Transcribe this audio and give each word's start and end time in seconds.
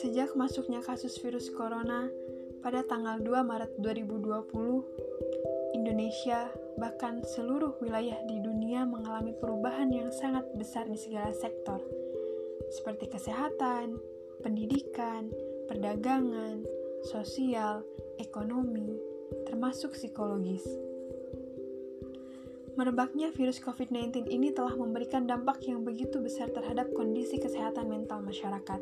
Sejak 0.00 0.32
masuknya 0.32 0.80
kasus 0.80 1.20
virus 1.20 1.52
corona 1.52 2.08
pada 2.64 2.80
tanggal 2.88 3.20
2 3.20 3.36
Maret 3.44 3.76
2020, 3.84 5.76
Indonesia 5.76 6.48
bahkan 6.80 7.20
seluruh 7.20 7.76
wilayah 7.84 8.16
di 8.24 8.40
dunia 8.40 8.88
mengalami 8.88 9.36
perubahan 9.36 9.92
yang 9.92 10.08
sangat 10.08 10.48
besar 10.56 10.88
di 10.88 10.96
segala 10.96 11.36
sektor, 11.36 11.84
seperti 12.72 13.12
kesehatan, 13.12 14.00
pendidikan, 14.40 15.28
perdagangan, 15.68 16.64
sosial, 17.04 17.84
ekonomi, 18.16 18.96
termasuk 19.44 19.92
psikologis. 19.92 20.89
Merebaknya 22.80 23.28
virus 23.36 23.60
COVID-19 23.60 24.32
ini 24.32 24.56
telah 24.56 24.72
memberikan 24.72 25.28
dampak 25.28 25.60
yang 25.68 25.84
begitu 25.84 26.16
besar 26.16 26.48
terhadap 26.48 26.88
kondisi 26.96 27.36
kesehatan 27.36 27.92
mental 27.92 28.24
masyarakat 28.24 28.80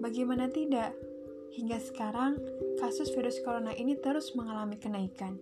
Bagaimana 0.00 0.48
tidak? 0.48 0.96
Hingga 1.52 1.76
sekarang, 1.76 2.40
kasus 2.80 3.12
virus 3.12 3.36
corona 3.44 3.76
ini 3.76 4.00
terus 4.00 4.32
mengalami 4.32 4.80
kenaikan. 4.80 5.36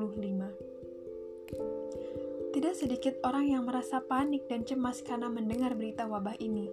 Tidak 2.55 2.75
sedikit 2.79 3.19
orang 3.27 3.51
yang 3.51 3.67
merasa 3.67 3.99
panik 3.99 4.47
dan 4.47 4.63
cemas 4.63 5.03
karena 5.03 5.27
mendengar 5.27 5.75
berita 5.75 6.07
wabah 6.07 6.39
ini. 6.39 6.71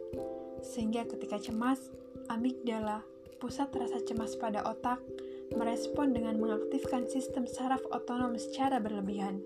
Sehingga 0.62 1.10
ketika 1.10 1.42
cemas, 1.42 1.82
amigdala, 2.30 3.02
pusat 3.42 3.74
rasa 3.74 4.06
cemas 4.06 4.38
pada 4.38 4.62
otak, 4.70 5.02
merespon 5.58 6.14
dengan 6.14 6.38
mengaktifkan 6.38 7.10
sistem 7.10 7.50
saraf 7.50 7.82
otonom 7.90 8.38
secara 8.38 8.78
berlebihan, 8.78 9.42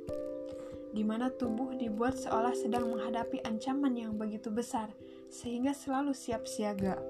di 0.94 1.02
mana 1.02 1.33
tubuh 1.33 1.73
dibuat 1.73 2.16
seolah 2.16 2.53
sedang 2.53 2.86
menghadapi 2.94 3.41
ancaman 3.41 3.97
yang 3.97 4.13
begitu 4.13 4.53
besar, 4.53 4.94
sehingga 5.33 5.73
selalu 5.73 6.13
siap 6.13 6.45
siaga. 6.45 7.02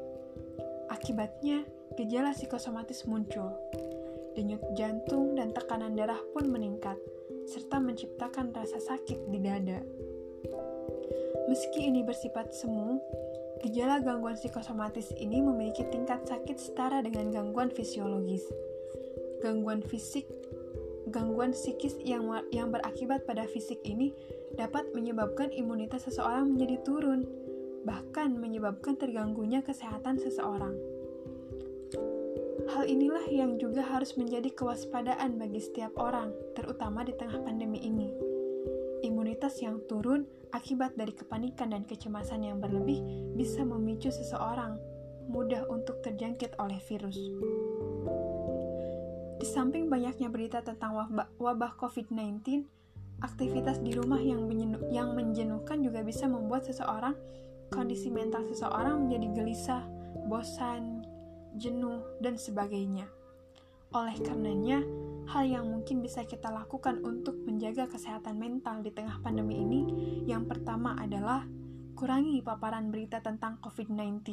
Akibatnya, 0.87 1.67
gejala 1.99 2.31
psikosomatis 2.31 3.03
muncul. 3.03 3.51
Denyut 4.33 4.63
jantung 4.73 5.35
dan 5.35 5.51
tekanan 5.51 5.93
darah 5.93 6.17
pun 6.31 6.47
meningkat, 6.47 6.95
serta 7.45 7.77
menciptakan 7.83 8.55
rasa 8.55 8.79
sakit 8.79 9.29
di 9.29 9.39
dada. 9.43 9.83
Meski 11.51 11.85
ini 11.85 12.01
bersifat 12.07 12.55
semu, 12.55 13.03
gejala 13.61 13.99
gangguan 13.99 14.39
psikosomatis 14.39 15.11
ini 15.19 15.43
memiliki 15.43 15.83
tingkat 15.91 16.23
sakit 16.23 16.55
setara 16.55 17.03
dengan 17.03 17.29
gangguan 17.29 17.67
fisiologis. 17.67 18.47
Gangguan 19.43 19.83
fisik, 19.83 20.23
gangguan 21.13 21.53
psikis 21.53 21.93
yang 22.01 22.25
yang 22.49 22.73
berakibat 22.73 23.29
pada 23.29 23.45
fisik 23.45 23.77
ini 23.85 24.09
dapat 24.57 24.89
menyebabkan 24.97 25.53
imunitas 25.53 26.09
seseorang 26.09 26.57
menjadi 26.57 26.81
turun, 26.81 27.29
bahkan 27.85 28.33
menyebabkan 28.33 28.97
terganggunya 28.97 29.61
kesehatan 29.61 30.17
seseorang. 30.17 30.73
Hal 32.73 32.89
inilah 32.89 33.29
yang 33.29 33.61
juga 33.61 33.85
harus 33.85 34.17
menjadi 34.17 34.49
kewaspadaan 34.49 35.37
bagi 35.37 35.61
setiap 35.61 35.93
orang, 36.01 36.33
terutama 36.57 37.05
di 37.05 37.13
tengah 37.13 37.37
pandemi 37.45 37.85
ini. 37.85 38.09
Imunitas 39.05 39.59
yang 39.61 39.83
turun 39.85 40.25
akibat 40.55 40.95
dari 40.95 41.11
kepanikan 41.11 41.75
dan 41.75 41.83
kecemasan 41.83 42.47
yang 42.47 42.57
berlebih 42.63 43.03
bisa 43.35 43.61
memicu 43.61 44.09
seseorang 44.09 44.79
mudah 45.27 45.67
untuk 45.67 45.99
terjangkit 46.01 46.55
oleh 46.55 46.79
virus. 46.87 47.19
Di 49.43 49.51
samping 49.51 49.91
banyaknya 49.91 50.31
berita 50.31 50.63
tentang 50.63 50.95
wabah, 50.95 51.35
wabah 51.35 51.75
COVID-19, 51.75 52.63
aktivitas 53.19 53.83
di 53.83 53.91
rumah 53.91 54.15
yang, 54.15 54.47
yang 54.87 55.11
menjenuhkan 55.11 55.83
juga 55.83 55.99
bisa 55.99 56.31
membuat 56.31 56.63
seseorang, 56.63 57.11
kondisi 57.67 58.07
mental 58.07 58.47
seseorang 58.47 59.03
menjadi 59.03 59.27
gelisah, 59.35 59.83
bosan, 60.31 61.03
jenuh, 61.59 62.07
dan 62.23 62.39
sebagainya. 62.39 63.03
Oleh 63.91 64.15
karenanya, 64.23 64.79
hal 65.27 65.43
yang 65.43 65.67
mungkin 65.67 65.99
bisa 65.99 66.23
kita 66.23 66.47
lakukan 66.47 67.03
untuk 67.03 67.35
menjaga 67.43 67.91
kesehatan 67.91 68.39
mental 68.39 68.79
di 68.79 68.95
tengah 68.95 69.19
pandemi 69.19 69.59
ini, 69.59 69.81
yang 70.23 70.47
pertama 70.47 70.95
adalah 70.95 71.43
kurangi 71.99 72.39
paparan 72.39 72.95
berita 72.95 73.19
tentang 73.19 73.59
COVID-19, 73.59 74.23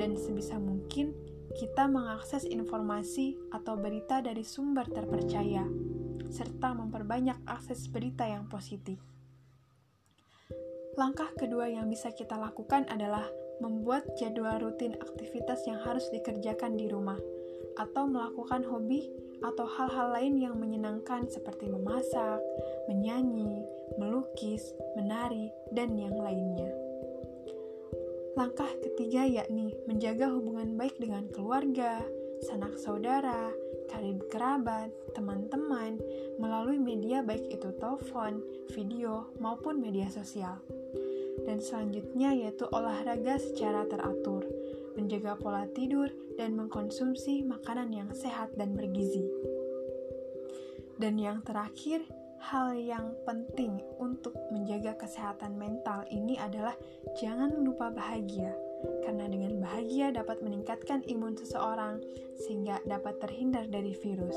dan 0.00 0.16
sebisa 0.16 0.56
mungkin 0.56 1.12
kita 1.52 1.84
mengakses 1.84 2.48
informasi 2.48 3.36
atau 3.52 3.76
berita 3.76 4.24
dari 4.24 4.40
sumber 4.40 4.88
terpercaya, 4.88 5.68
serta 6.32 6.72
memperbanyak 6.72 7.44
akses 7.44 7.86
berita 7.92 8.24
yang 8.24 8.48
positif. 8.48 8.96
Langkah 10.94 11.28
kedua 11.36 11.68
yang 11.68 11.90
bisa 11.90 12.14
kita 12.14 12.38
lakukan 12.38 12.86
adalah 12.88 13.26
membuat 13.58 14.06
jadwal 14.18 14.58
rutin 14.62 14.94
aktivitas 14.98 15.66
yang 15.66 15.82
harus 15.82 16.06
dikerjakan 16.10 16.78
di 16.78 16.86
rumah, 16.90 17.18
atau 17.74 18.06
melakukan 18.06 18.62
hobi 18.66 19.10
atau 19.42 19.66
hal-hal 19.66 20.14
lain 20.14 20.38
yang 20.38 20.54
menyenangkan 20.54 21.26
seperti 21.26 21.66
memasak, 21.66 22.38
menyanyi, 22.86 23.66
melukis, 23.98 24.72
menari, 24.94 25.50
dan 25.74 25.98
yang 25.98 26.14
lainnya. 26.14 26.83
Langkah 28.34 28.70
ketiga 28.82 29.22
yakni 29.26 29.74
menjaga 29.86 30.30
hubungan 30.30 30.74
baik 30.74 30.98
dengan 30.98 31.30
keluarga, 31.30 32.02
sanak 32.42 32.74
saudara, 32.76 33.54
karib 33.90 34.26
kerabat, 34.30 34.90
teman-teman, 35.14 36.02
melalui 36.42 36.82
media 36.82 37.22
baik 37.22 37.46
itu 37.48 37.70
telepon, 37.78 38.42
video, 38.74 39.30
maupun 39.38 39.78
media 39.78 40.10
sosial 40.10 40.58
dan 41.42 41.58
selanjutnya 41.58 42.30
yaitu 42.32 42.64
olahraga 42.70 43.36
secara 43.42 43.84
teratur, 43.90 44.46
menjaga 44.94 45.34
pola 45.34 45.66
tidur, 45.74 46.08
dan 46.38 46.54
mengkonsumsi 46.54 47.42
makanan 47.42 47.90
yang 47.90 48.10
sehat 48.14 48.54
dan 48.54 48.78
bergizi. 48.78 49.26
Dan 50.94 51.18
yang 51.18 51.42
terakhir, 51.42 52.06
hal 52.44 52.76
yang 52.76 53.16
penting 53.24 53.80
untuk 53.96 54.36
menjaga 54.52 54.92
kesehatan 55.00 55.56
mental 55.56 56.04
ini 56.12 56.36
adalah 56.36 56.76
jangan 57.16 57.56
lupa 57.64 57.88
bahagia, 57.88 58.52
karena 59.00 59.24
dengan 59.32 59.64
bahagia 59.64 60.12
dapat 60.12 60.44
meningkatkan 60.44 61.00
imun 61.08 61.32
seseorang 61.40 62.04
sehingga 62.36 62.84
dapat 62.84 63.16
terhindar 63.16 63.64
dari 63.72 63.96
virus. 63.96 64.36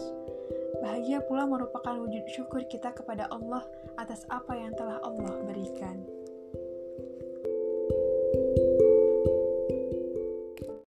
Bahagia 0.79 1.19
pula 1.27 1.43
merupakan 1.43 1.99
wujud 1.99 2.23
syukur 2.31 2.63
kita 2.71 2.95
kepada 2.95 3.27
Allah 3.27 3.67
atas 3.99 4.23
apa 4.31 4.55
yang 4.55 4.71
telah 4.77 5.03
Allah 5.03 5.43
berikan. 5.43 6.16